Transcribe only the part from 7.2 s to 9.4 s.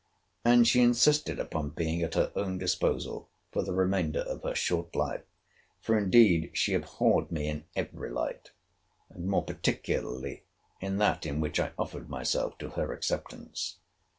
me in every light; and